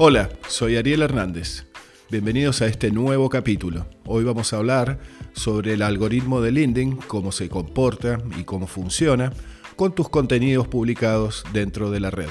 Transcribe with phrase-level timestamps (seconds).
[0.00, 1.66] Hola, soy Ariel Hernández.
[2.08, 3.88] Bienvenidos a este nuevo capítulo.
[4.06, 5.00] Hoy vamos a hablar
[5.32, 9.32] sobre el algoritmo de LinkedIn, cómo se comporta y cómo funciona
[9.74, 12.28] con tus contenidos publicados dentro de la red.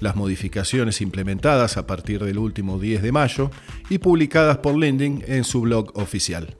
[0.00, 3.50] Las modificaciones implementadas a partir del último 10 de mayo
[3.90, 6.56] y publicadas por LinkedIn en su blog oficial.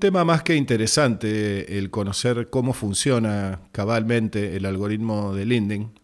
[0.00, 6.00] Tema más que interesante, el conocer cómo funciona cabalmente el algoritmo de LinkedIn,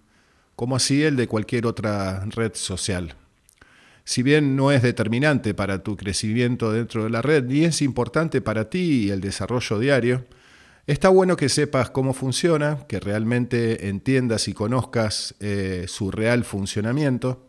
[0.54, 3.16] como así el de cualquier otra red social.
[4.04, 8.40] Si bien no es determinante para tu crecimiento dentro de la red ni es importante
[8.40, 10.26] para ti y el desarrollo diario,
[10.86, 17.48] está bueno que sepas cómo funciona, que realmente entiendas y conozcas eh, su real funcionamiento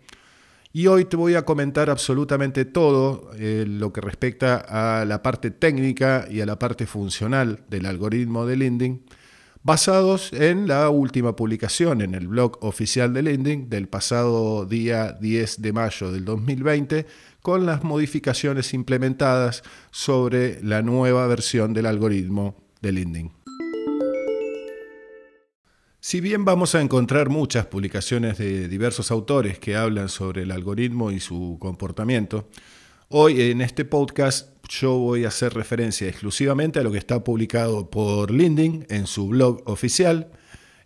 [0.77, 5.49] y hoy te voy a comentar absolutamente todo eh, lo que respecta a la parte
[5.49, 9.01] técnica y a la parte funcional del algoritmo de LinkedIn,
[9.63, 15.63] basados en la última publicación en el blog oficial de LinkedIn del pasado día 10
[15.63, 17.07] de mayo del 2020,
[17.41, 23.36] con las modificaciones implementadas sobre la nueva versión del algoritmo de LinkedIn.
[26.07, 31.11] Si bien vamos a encontrar muchas publicaciones de diversos autores que hablan sobre el algoritmo
[31.11, 32.47] y su comportamiento,
[33.09, 37.89] hoy en este podcast yo voy a hacer referencia exclusivamente a lo que está publicado
[37.89, 40.31] por LinkedIn en su blog oficial,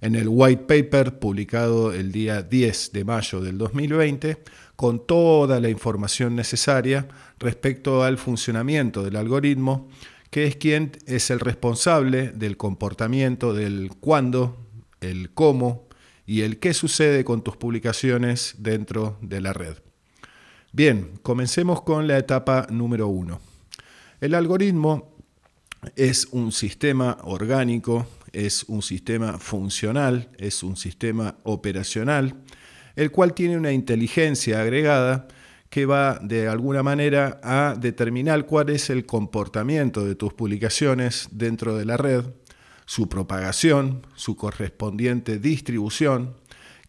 [0.01, 4.39] en el white paper publicado el día 10 de mayo del 2020,
[4.75, 9.87] con toda la información necesaria respecto al funcionamiento del algoritmo,
[10.31, 14.57] que es quien es el responsable del comportamiento del cuándo,
[15.01, 15.87] el cómo
[16.25, 19.77] y el qué sucede con tus publicaciones dentro de la red.
[20.71, 23.41] Bien, comencemos con la etapa número uno.
[24.21, 25.17] El algoritmo
[25.95, 32.35] es un sistema orgánico, es un sistema funcional, es un sistema operacional,
[32.95, 35.27] el cual tiene una inteligencia agregada
[35.69, 41.77] que va de alguna manera a determinar cuál es el comportamiento de tus publicaciones dentro
[41.77, 42.25] de la red
[42.91, 46.35] su propagación, su correspondiente distribución,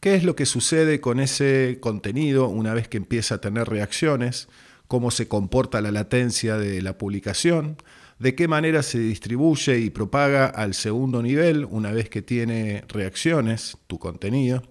[0.00, 4.48] qué es lo que sucede con ese contenido una vez que empieza a tener reacciones,
[4.88, 7.76] cómo se comporta la latencia de la publicación,
[8.18, 13.76] de qué manera se distribuye y propaga al segundo nivel una vez que tiene reacciones
[13.86, 14.64] tu contenido.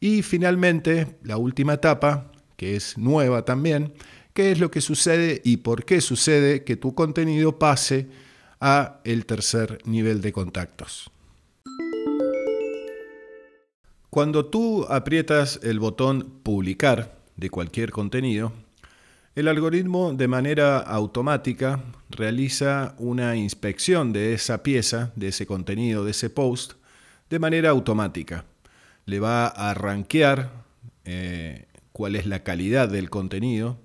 [0.00, 3.92] Y finalmente, la última etapa, que es nueva también,
[4.32, 8.08] qué es lo que sucede y por qué sucede que tu contenido pase
[8.66, 11.10] a el tercer nivel de contactos.
[14.08, 18.54] Cuando tú aprietas el botón publicar de cualquier contenido,
[19.34, 26.12] el algoritmo de manera automática realiza una inspección de esa pieza, de ese contenido, de
[26.12, 26.72] ese post,
[27.28, 28.46] de manera automática.
[29.04, 30.52] Le va a rankear
[31.04, 33.76] eh, cuál es la calidad del contenido,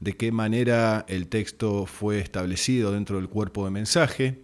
[0.00, 4.42] de qué manera el texto fue establecido dentro del cuerpo de mensaje,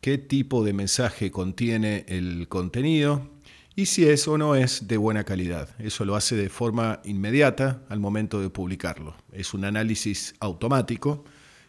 [0.00, 3.30] qué tipo de mensaje contiene el contenido
[3.74, 5.70] y si es o no es de buena calidad.
[5.78, 9.14] Eso lo hace de forma inmediata al momento de publicarlo.
[9.32, 11.24] Es un análisis automático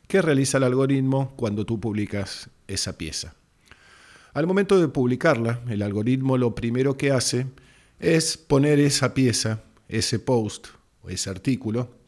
[0.08, 3.36] que realiza el algoritmo cuando tú publicas esa pieza.
[4.34, 7.46] Al momento de publicarla, el algoritmo lo primero que hace
[8.00, 10.68] es poner esa pieza, ese post
[11.04, 12.03] o ese artículo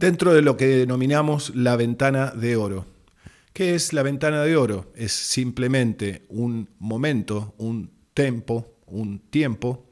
[0.00, 2.86] dentro de lo que denominamos la ventana de oro.
[3.52, 4.90] ¿Qué es la ventana de oro?
[4.96, 9.84] Es simplemente un momento, un tempo, un tiempo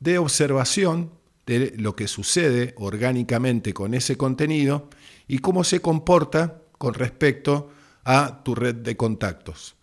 [0.00, 1.12] de observación
[1.46, 4.90] de lo que sucede orgánicamente con ese contenido
[5.28, 7.70] y cómo se comporta con respecto
[8.02, 9.76] a tu red de contactos.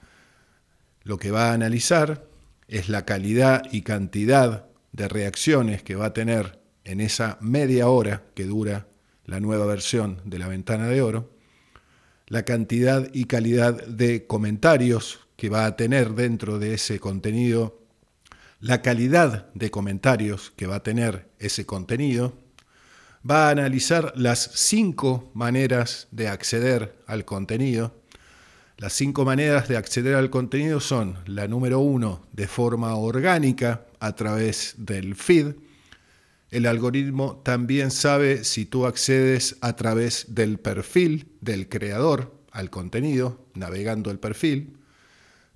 [1.04, 2.28] Lo que va a analizar
[2.68, 8.24] es la calidad y cantidad de reacciones que va a tener en esa media hora
[8.36, 8.88] que dura
[9.26, 11.32] la nueva versión de la ventana de oro,
[12.28, 17.80] la cantidad y calidad de comentarios que va a tener dentro de ese contenido,
[18.60, 22.34] la calidad de comentarios que va a tener ese contenido,
[23.30, 27.94] va a analizar las cinco maneras de acceder al contenido.
[28.78, 34.16] Las cinco maneras de acceder al contenido son la número uno, de forma orgánica a
[34.16, 35.56] través del feed,
[36.54, 43.46] el algoritmo también sabe si tú accedes a través del perfil del creador al contenido,
[43.56, 44.78] navegando el perfil.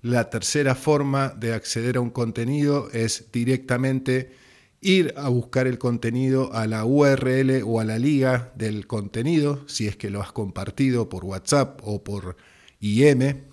[0.02, 4.32] La tercera forma de acceder a un contenido es directamente
[4.80, 9.86] ir a buscar el contenido a la URL o a la liga del contenido, si
[9.86, 12.36] es que lo has compartido por WhatsApp o por
[12.80, 13.44] IM.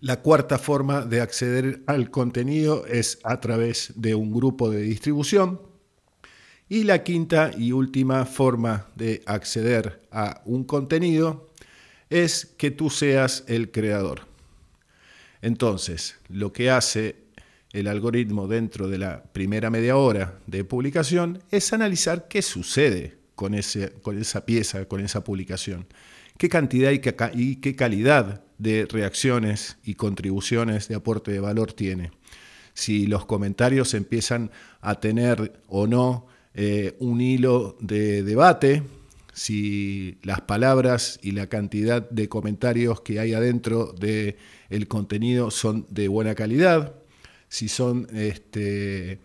[0.00, 5.73] La cuarta forma de acceder al contenido es a través de un grupo de distribución.
[6.68, 11.50] Y la quinta y última forma de acceder a un contenido
[12.08, 14.22] es que tú seas el creador.
[15.42, 17.16] Entonces, lo que hace
[17.72, 23.52] el algoritmo dentro de la primera media hora de publicación es analizar qué sucede con,
[23.52, 25.86] ese, con esa pieza, con esa publicación.
[26.38, 31.72] Qué cantidad y qué, y qué calidad de reacciones y contribuciones de aporte de valor
[31.72, 32.12] tiene.
[32.72, 34.50] Si los comentarios empiezan
[34.80, 38.82] a tener o no eh, un hilo de debate,
[39.32, 44.36] si las palabras y la cantidad de comentarios que hay adentro del
[44.70, 46.94] el contenido son de buena calidad,
[47.48, 49.18] si son este,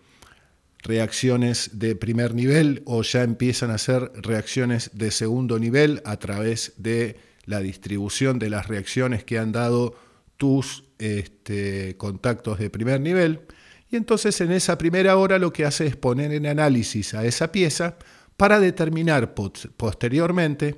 [0.83, 6.73] reacciones de primer nivel o ya empiezan a ser reacciones de segundo nivel a través
[6.77, 9.95] de la distribución de las reacciones que han dado
[10.37, 13.41] tus este, contactos de primer nivel.
[13.91, 17.51] Y entonces en esa primera hora lo que hace es poner en análisis a esa
[17.51, 17.97] pieza
[18.37, 20.75] para determinar posteriormente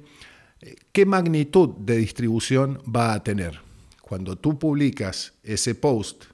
[0.62, 3.60] eh, qué magnitud de distribución va a tener.
[4.02, 6.25] Cuando tú publicas ese post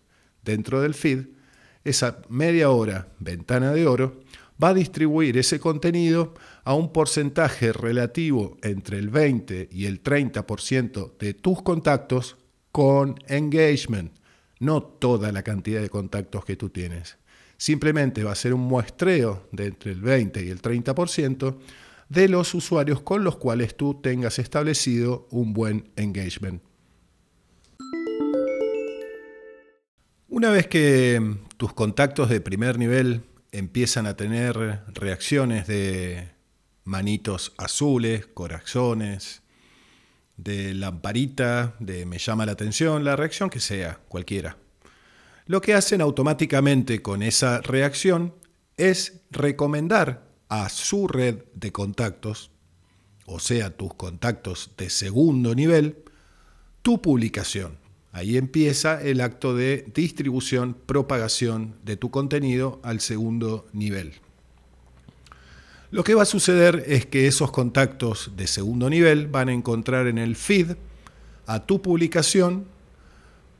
[0.43, 1.25] dentro del feed,
[1.83, 4.19] esa media hora, ventana de oro,
[4.61, 6.33] va a distribuir ese contenido
[6.63, 12.37] a un porcentaje relativo entre el 20 y el 30% de tus contactos
[12.71, 14.16] con engagement
[14.59, 17.17] no toda la cantidad de contactos que tú tienes.
[17.57, 21.57] Simplemente va a ser un muestreo de entre el 20 y el 30%
[22.09, 26.61] de los usuarios con los cuales tú tengas establecido un buen engagement.
[30.29, 36.29] Una vez que tus contactos de primer nivel empiezan a tener reacciones de
[36.83, 39.41] manitos azules, corazones,
[40.37, 44.57] de lamparita, de me llama la atención, la reacción que sea, cualquiera.
[45.45, 48.33] Lo que hacen automáticamente con esa reacción
[48.77, 52.51] es recomendar a su red de contactos,
[53.25, 56.03] o sea, tus contactos de segundo nivel,
[56.81, 57.77] tu publicación.
[58.11, 64.13] Ahí empieza el acto de distribución, propagación de tu contenido al segundo nivel.
[65.89, 70.07] Lo que va a suceder es que esos contactos de segundo nivel van a encontrar
[70.07, 70.75] en el feed
[71.45, 72.65] a tu publicación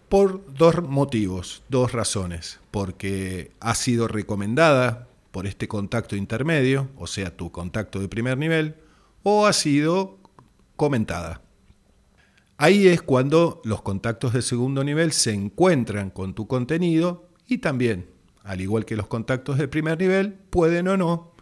[0.10, 2.60] por dos motivos, dos razones.
[2.70, 8.76] Porque ha sido recomendada por este contacto intermedio, o sea, tu contacto de primer nivel,
[9.24, 10.18] o ha sido
[10.76, 11.42] comentada.
[12.58, 18.10] Ahí es cuando los contactos de segundo nivel se encuentran con tu contenido y también,
[18.44, 21.37] al igual que los contactos de primer nivel, pueden o no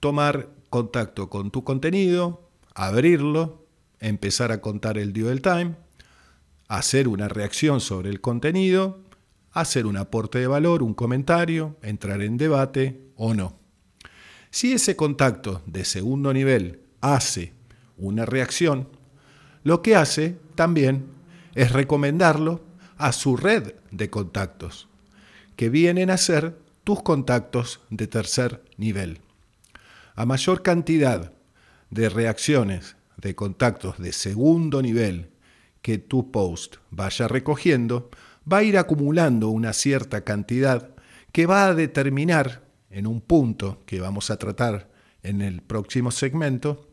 [0.00, 3.66] tomar contacto con tu contenido, abrirlo,
[4.00, 5.76] empezar a contar el due time,
[6.68, 9.00] hacer una reacción sobre el contenido,
[9.52, 13.58] hacer un aporte de valor, un comentario, entrar en debate o no.
[14.50, 17.52] Si ese contacto de segundo nivel hace
[17.96, 18.88] una reacción,
[19.64, 21.06] lo que hace también
[21.54, 22.60] es recomendarlo
[22.98, 24.88] a su red de contactos,
[25.56, 29.20] que vienen a ser tus contactos de tercer nivel.
[30.18, 31.34] A mayor cantidad
[31.90, 35.28] de reacciones de contactos de segundo nivel
[35.82, 38.08] que tu post vaya recogiendo,
[38.50, 40.94] va a ir acumulando una cierta cantidad
[41.32, 44.90] que va a determinar en un punto que vamos a tratar
[45.22, 46.88] en el próximo segmento,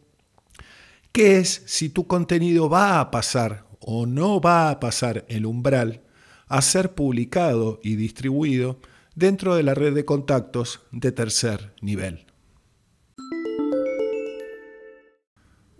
[1.14, 6.02] qué es si tu contenido va a pasar o no va a pasar el umbral
[6.48, 8.80] a ser publicado y distribuido
[9.16, 12.26] dentro de la red de contactos de tercer nivel.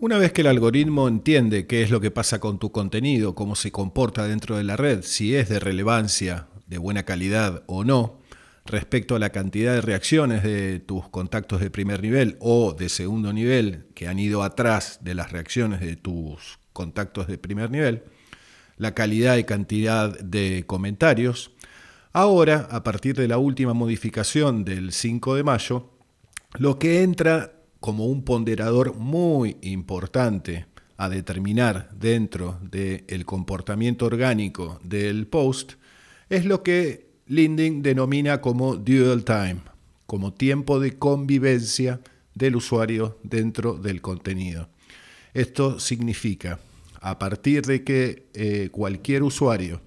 [0.00, 3.54] Una vez que el algoritmo entiende qué es lo que pasa con tu contenido, cómo
[3.54, 8.18] se comporta dentro de la red, si es de relevancia, de buena calidad o no,
[8.66, 13.32] respecto a la cantidad de reacciones de tus contactos de primer nivel o de segundo
[13.32, 18.02] nivel que han ido atrás de las reacciones de tus contactos de primer nivel,
[18.76, 21.52] la calidad y cantidad de comentarios,
[22.12, 25.90] ahora, a partir de la última modificación del 5 de mayo,
[26.58, 27.52] lo que entra
[27.84, 30.64] como un ponderador muy importante
[30.96, 35.72] a determinar dentro del comportamiento orgánico del post
[36.30, 39.58] es lo que Linding denomina como dual time,
[40.06, 42.00] como tiempo de convivencia
[42.34, 44.70] del usuario dentro del contenido.
[45.34, 46.60] Esto significa,
[47.02, 49.82] a partir de que eh, cualquier usuario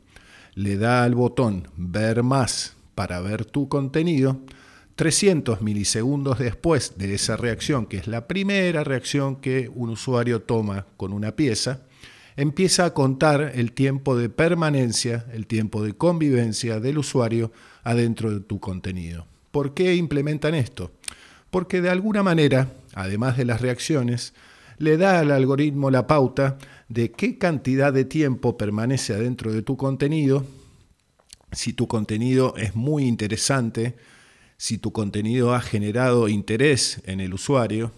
[0.53, 4.39] le da al botón ver más para ver tu contenido,
[4.97, 10.87] 300 milisegundos después de esa reacción, que es la primera reacción que un usuario toma
[10.97, 11.81] con una pieza,
[12.35, 17.51] empieza a contar el tiempo de permanencia, el tiempo de convivencia del usuario
[17.83, 19.27] adentro de tu contenido.
[19.51, 20.89] ¿Por qué implementan esto?
[21.51, 24.33] Porque de alguna manera, además de las reacciones,
[24.79, 26.57] le da al algoritmo la pauta
[26.89, 30.43] de qué cantidad de tiempo permanece adentro de tu contenido,
[31.51, 33.95] si tu contenido es muy interesante,
[34.57, 37.91] si tu contenido ha generado interés en el usuario,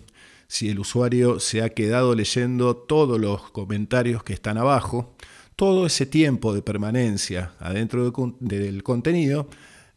[0.48, 5.16] si el usuario se ha quedado leyendo todos los comentarios que están abajo,
[5.56, 9.48] todo ese tiempo de permanencia adentro del contenido,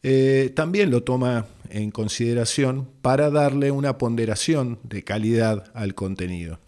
[0.02, 6.58] eh, también lo toma en consideración para darle una ponderación de calidad al contenido.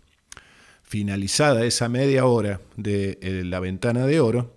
[0.82, 4.54] Finalizada esa media hora de eh, la ventana de oro,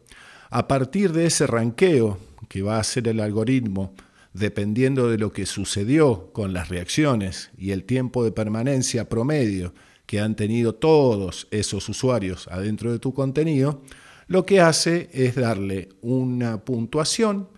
[0.50, 3.94] a partir de ese ranqueo que va a hacer el algoritmo
[4.38, 9.74] dependiendo de lo que sucedió con las reacciones y el tiempo de permanencia promedio
[10.06, 13.82] que han tenido todos esos usuarios adentro de tu contenido,
[14.28, 17.50] lo que hace es darle una puntuación,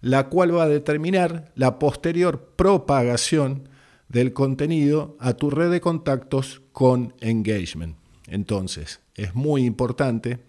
[0.00, 3.68] la cual va a determinar la posterior propagación
[4.08, 7.96] del contenido a tu red de contactos con engagement.
[8.26, 10.40] Entonces, es muy importante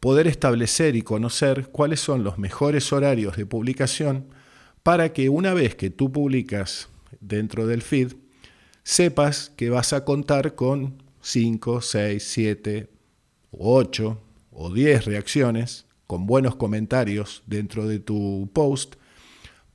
[0.00, 4.26] poder establecer y conocer cuáles son los mejores horarios de publicación
[4.86, 6.88] para que una vez que tú publicas
[7.18, 8.12] dentro del feed,
[8.84, 12.88] sepas que vas a contar con 5, 6, 7,
[13.50, 14.20] 8
[14.52, 18.94] o 10 reacciones con buenos comentarios dentro de tu post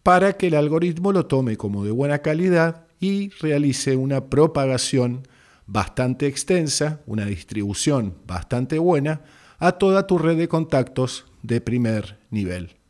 [0.01, 5.27] para que el algoritmo lo tome como de buena calidad y realice una propagación
[5.67, 9.23] bastante extensa, una distribución bastante buena
[9.59, 12.80] a toda tu red de contactos de primer nivel.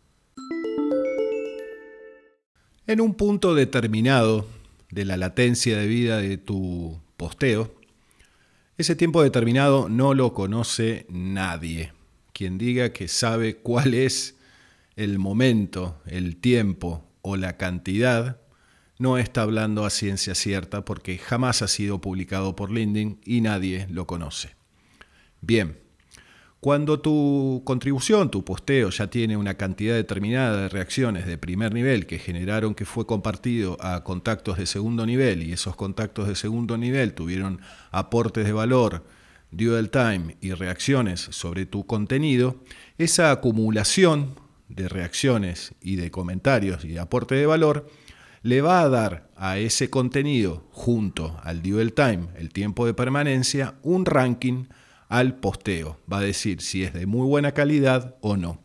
[2.88, 4.48] En un punto determinado
[4.90, 7.74] de la latencia de vida de tu posteo,
[8.78, 11.94] ese tiempo determinado no lo conoce nadie.
[12.34, 14.36] Quien diga que sabe cuál es
[14.96, 18.42] el momento, el tiempo o la cantidad,
[18.98, 23.86] no está hablando a ciencia cierta porque jamás ha sido publicado por LinkedIn y nadie
[23.92, 24.56] lo conoce.
[25.42, 25.81] Bien,
[26.62, 32.06] cuando tu contribución, tu posteo ya tiene una cantidad determinada de reacciones de primer nivel
[32.06, 36.78] que generaron que fue compartido a contactos de segundo nivel y esos contactos de segundo
[36.78, 39.04] nivel tuvieron aportes de valor,
[39.50, 42.64] dual time y reacciones sobre tu contenido,
[43.00, 44.36] esa acumulación
[44.70, 47.90] de reacciones y de comentarios y aporte de valor
[48.44, 53.74] le va a dar a ese contenido junto al dual time, el tiempo de permanencia,
[53.82, 54.66] un ranking
[55.12, 55.98] al posteo.
[56.12, 58.60] Va a decir si es de muy buena calidad o no.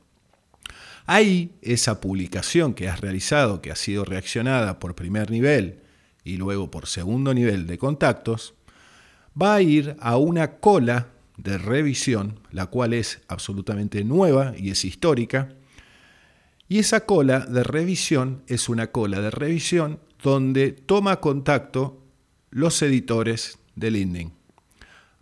[1.05, 5.81] Ahí esa publicación que has realizado, que ha sido reaccionada por primer nivel
[6.25, 8.55] y luego por segundo nivel de contactos,
[9.41, 14.85] va a ir a una cola de revisión, la cual es absolutamente nueva y es
[14.85, 15.49] histórica.
[16.69, 22.03] Y esa cola de revisión es una cola de revisión donde toma contacto
[22.51, 24.46] los editores de LinkedIn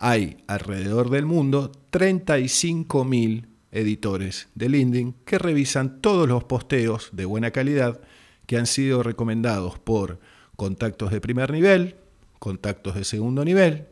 [0.07, 7.53] hay alrededor del mundo 35.000 editores de LinkedIn que revisan todos los posteos de buena
[7.53, 8.03] calidad
[8.45, 10.21] que han sido recomendados por
[10.57, 11.97] contactos de primer nivel,
[12.39, 13.87] contactos de segundo nivel,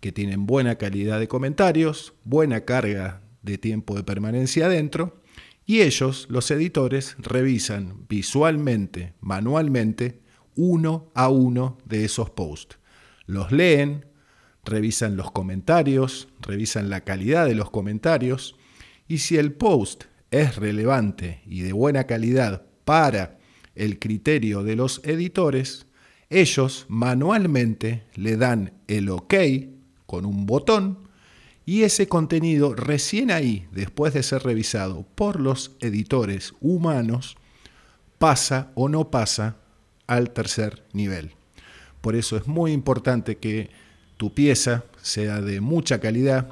[0.00, 5.20] que tienen buena calidad de comentarios, buena carga de tiempo de permanencia adentro,
[5.66, 10.22] y ellos, los editores, revisan visualmente, manualmente,
[10.56, 12.78] uno a uno de esos posts.
[13.26, 14.07] Los leen,
[14.68, 18.56] revisan los comentarios, revisan la calidad de los comentarios
[19.06, 23.38] y si el post es relevante y de buena calidad para
[23.74, 25.86] el criterio de los editores,
[26.30, 29.34] ellos manualmente le dan el OK
[30.06, 31.08] con un botón
[31.64, 37.36] y ese contenido recién ahí, después de ser revisado por los editores humanos,
[38.18, 39.56] pasa o no pasa
[40.06, 41.32] al tercer nivel.
[42.00, 43.70] Por eso es muy importante que
[44.18, 46.48] tu pieza sea de mucha calidad,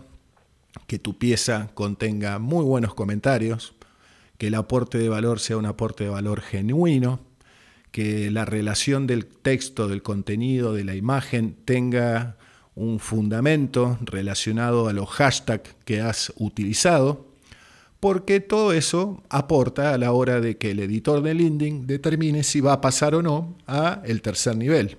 [0.87, 3.75] que tu pieza contenga muy buenos comentarios,
[4.39, 7.21] que el aporte de valor sea un aporte de valor genuino,
[7.91, 12.37] que la relación del texto, del contenido, de la imagen tenga
[12.75, 17.27] un fundamento relacionado a los hashtags que has utilizado,
[17.99, 22.61] porque todo eso aporta a la hora de que el editor de LinkedIn determine si
[22.61, 24.99] va a pasar o no a el tercer nivel.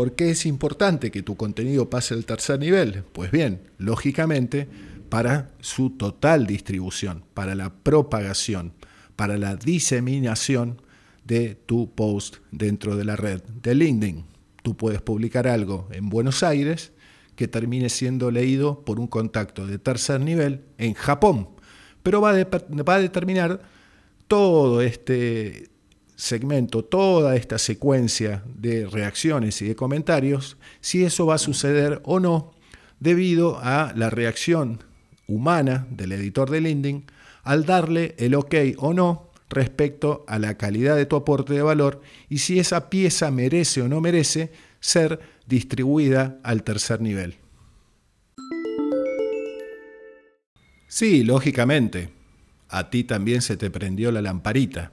[0.00, 3.04] ¿Por qué es importante que tu contenido pase al tercer nivel?
[3.12, 4.66] Pues bien, lógicamente,
[5.10, 8.72] para su total distribución, para la propagación,
[9.14, 10.80] para la diseminación
[11.26, 14.24] de tu post dentro de la red de LinkedIn.
[14.62, 16.92] Tú puedes publicar algo en Buenos Aires
[17.36, 21.50] que termine siendo leído por un contacto de tercer nivel en Japón.
[22.02, 23.60] Pero va, va a determinar
[24.28, 25.68] todo este
[26.20, 32.20] segmento, toda esta secuencia de reacciones y de comentarios, si eso va a suceder o
[32.20, 32.52] no,
[32.98, 34.84] debido a la reacción
[35.26, 37.06] humana del editor de LinkedIn
[37.42, 42.02] al darle el ok o no respecto a la calidad de tu aporte de valor
[42.28, 47.36] y si esa pieza merece o no merece ser distribuida al tercer nivel.
[50.86, 52.10] Sí, lógicamente,
[52.68, 54.92] a ti también se te prendió la lamparita.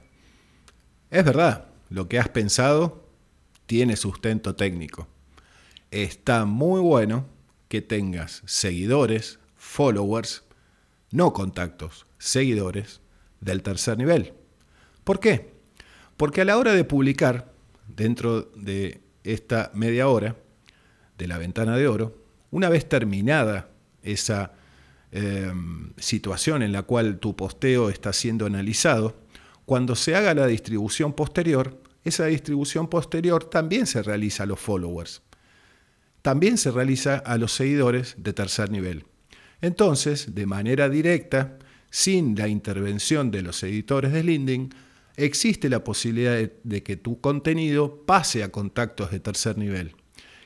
[1.10, 3.08] Es verdad, lo que has pensado
[3.66, 5.08] tiene sustento técnico.
[5.90, 7.26] Está muy bueno
[7.68, 10.44] que tengas seguidores, followers,
[11.10, 13.00] no contactos, seguidores
[13.40, 14.34] del tercer nivel.
[15.04, 15.54] ¿Por qué?
[16.18, 17.52] Porque a la hora de publicar,
[17.86, 20.36] dentro de esta media hora
[21.16, 23.70] de la ventana de oro, una vez terminada
[24.02, 24.52] esa
[25.10, 29.16] em, situación en la cual tu posteo está siendo analizado,
[29.68, 35.20] cuando se haga la distribución posterior, esa distribución posterior también se realiza a los followers.
[36.22, 39.04] También se realiza a los seguidores de tercer nivel.
[39.60, 41.58] Entonces, de manera directa,
[41.90, 44.74] sin la intervención de los editores de LinkedIn,
[45.16, 49.96] existe la posibilidad de, que tu contenido pase a contactos de tercer nivel.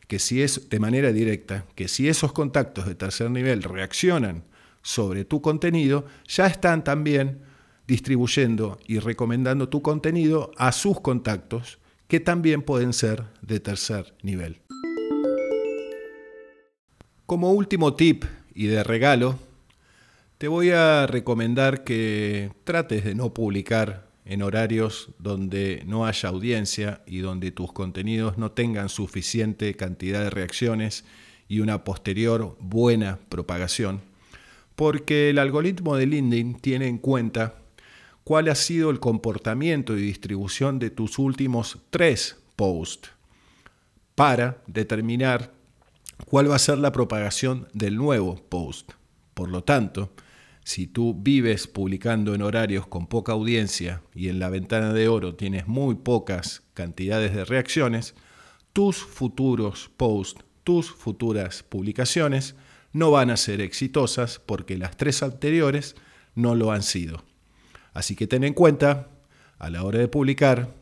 [0.08, 4.42] Que si es de manera directa, que si esos contactos de tercer nivel reaccionan
[4.82, 7.51] sobre tu contenido, ya están también
[7.92, 14.62] distribuyendo y recomendando tu contenido a sus contactos, que también pueden ser de tercer nivel.
[17.26, 19.38] Como último tip y de regalo,
[20.38, 27.02] te voy a recomendar que trates de no publicar en horarios donde no haya audiencia
[27.06, 31.04] y donde tus contenidos no tengan suficiente cantidad de reacciones
[31.46, 34.00] y una posterior buena propagación,
[34.76, 37.56] porque el algoritmo de LinkedIn tiene en cuenta
[38.24, 43.10] cuál ha sido el comportamiento y distribución de tus últimos tres posts
[44.14, 45.52] para determinar
[46.26, 48.92] cuál va a ser la propagación del nuevo post.
[49.34, 50.12] Por lo tanto,
[50.64, 55.34] si tú vives publicando en horarios con poca audiencia y en la ventana de oro
[55.34, 58.14] tienes muy pocas cantidades de reacciones,
[58.72, 62.54] tus futuros posts, tus futuras publicaciones
[62.92, 65.96] no van a ser exitosas porque las tres anteriores
[66.34, 67.24] no lo han sido.
[67.92, 69.08] Así que ten en cuenta
[69.58, 70.74] a la hora de publicar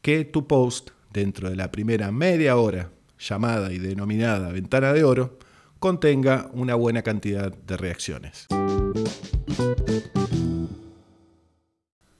[0.00, 5.38] que tu post dentro de la primera media hora llamada y denominada ventana de oro
[5.78, 8.46] contenga una buena cantidad de reacciones.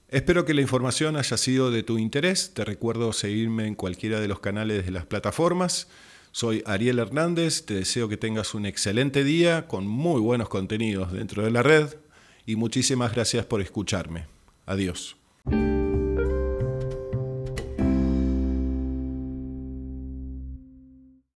[0.09, 2.53] Espero que la información haya sido de tu interés.
[2.53, 5.87] Te recuerdo seguirme en cualquiera de los canales de las plataformas.
[6.31, 11.43] Soy Ariel Hernández, te deseo que tengas un excelente día con muy buenos contenidos dentro
[11.43, 11.95] de la red
[12.45, 14.27] y muchísimas gracias por escucharme.
[14.65, 15.15] Adiós.